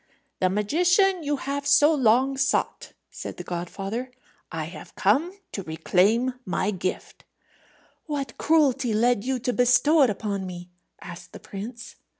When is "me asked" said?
10.47-11.33